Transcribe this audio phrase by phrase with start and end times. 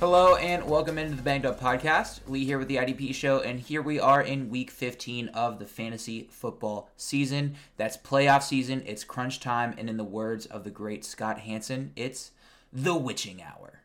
[0.00, 2.20] Hello and welcome into the Banged Up Podcast.
[2.28, 5.66] Lee here with the IDP show, and here we are in week 15 of the
[5.66, 7.56] fantasy football season.
[7.76, 11.90] That's playoff season, it's crunch time, and in the words of the great Scott Hanson,
[11.96, 12.30] it's
[12.72, 13.80] the witching hour.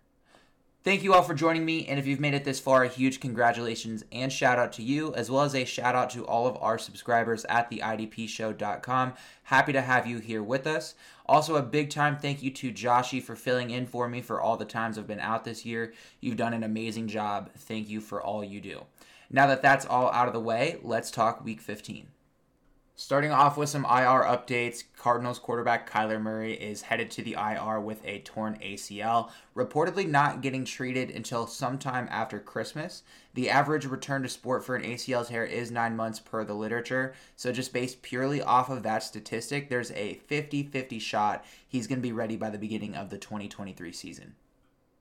[0.84, 3.22] Thank you all for joining me, and if you've made it this far, a huge
[3.22, 6.58] congratulations and shout out to you, as well as a shout out to all of
[6.58, 9.14] our subscribers at theidpshow.com.
[9.44, 10.96] Happy to have you here with us.
[11.26, 14.58] Also, a big time thank you to Joshy for filling in for me for all
[14.58, 15.94] the times I've been out this year.
[16.20, 17.52] You've done an amazing job.
[17.56, 18.82] Thank you for all you do.
[19.30, 22.08] Now that that's all out of the way, let's talk week 15.
[22.96, 27.80] Starting off with some IR updates, Cardinals quarterback Kyler Murray is headed to the IR
[27.80, 33.02] with a torn ACL, reportedly not getting treated until sometime after Christmas.
[33.34, 37.16] The average return to sport for an ACL tear is nine months per the literature,
[37.36, 41.98] so just based purely off of that statistic, there's a 50 50 shot he's going
[41.98, 44.36] to be ready by the beginning of the 2023 season.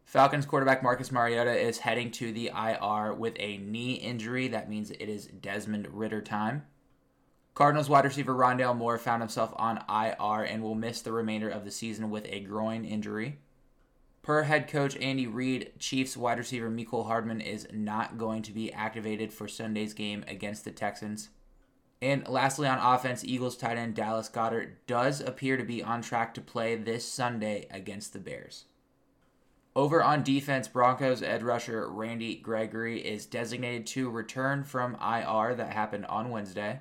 [0.07, 4.49] Falcons quarterback Marcus Mariota is heading to the IR with a knee injury.
[4.49, 6.65] That means it is Desmond Ridder time.
[7.55, 11.65] Cardinals wide receiver Rondale Moore found himself on IR and will miss the remainder of
[11.65, 13.39] the season with a groin injury.
[14.23, 18.73] Per head coach Andy Reid, Chiefs wide receiver Mecole Hardman is not going to be
[18.73, 21.29] activated for Sunday's game against the Texans.
[22.01, 26.35] And lastly, on offense, Eagles tight end Dallas Goedert does appear to be on track
[26.35, 28.65] to play this Sunday against the Bears.
[29.75, 35.73] Over on defense, Broncos edge rusher Randy Gregory is designated to return from IR that
[35.73, 36.81] happened on Wednesday.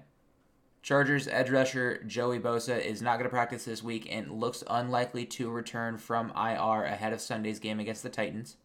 [0.81, 5.25] Chargers edge rusher Joey Bosa is not going to practice this week and looks unlikely
[5.27, 8.57] to return from IR ahead of Sunday's game against the Titans.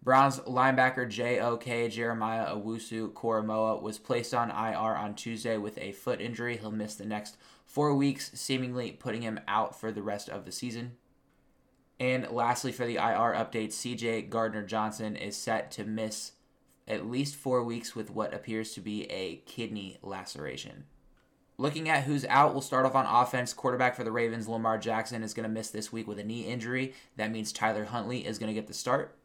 [0.00, 1.88] Browns linebacker J.O.K.
[1.88, 6.56] Jeremiah Owusu Koramoah was placed on IR on Tuesday with a foot injury.
[6.56, 7.36] He'll miss the next
[7.66, 10.92] four weeks, seemingly putting him out for the rest of the season.
[11.98, 16.32] And lastly, for the IR update, CJ Gardner Johnson is set to miss
[16.86, 20.84] at least four weeks with what appears to be a kidney laceration.
[21.60, 23.52] Looking at who's out, we'll start off on offense.
[23.52, 26.42] Quarterback for the Ravens, Lamar Jackson, is going to miss this week with a knee
[26.42, 26.94] injury.
[27.16, 29.16] That means Tyler Huntley is going to get the start.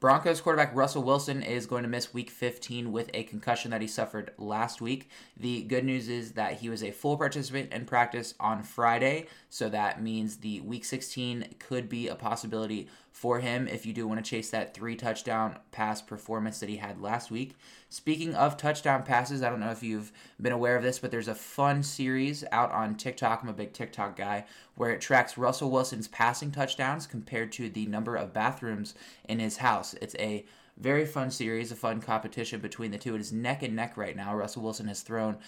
[0.00, 3.86] Broncos quarterback Russell Wilson is going to miss week 15 with a concussion that he
[3.86, 5.10] suffered last week.
[5.36, 9.68] The good news is that he was a full participant in practice on Friday, so
[9.68, 14.22] that means the week 16 could be a possibility for him if you do want
[14.22, 17.56] to chase that three touchdown pass performance that he had last week.
[17.88, 21.26] Speaking of touchdown passes, I don't know if you've been aware of this, but there's
[21.26, 23.42] a fun series out on TikTok.
[23.42, 24.44] I'm a big TikTok guy
[24.74, 28.94] where it tracks Russell Wilson's passing touchdowns compared to the number of bathrooms
[29.24, 29.94] in his house.
[30.02, 30.44] It's a
[30.76, 33.14] very fun series, a fun competition between the two.
[33.14, 34.36] It is neck and neck right now.
[34.36, 35.38] Russell Wilson has thrown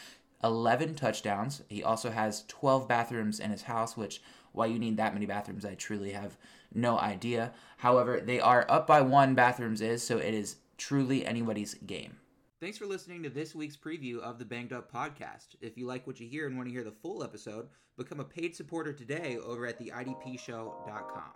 [0.43, 1.61] 11 touchdowns.
[1.69, 4.23] He also has 12 bathrooms in his house, which
[4.59, 6.37] why you need that many bathrooms, I truly have
[6.75, 7.53] no idea.
[7.77, 12.17] However, they are up by one, bathrooms is, so it is truly anybody's game.
[12.61, 15.55] Thanks for listening to this week's preview of the Banged Up Podcast.
[15.61, 18.25] If you like what you hear and want to hear the full episode, become a
[18.25, 21.33] paid supporter today over at theidpshow.com.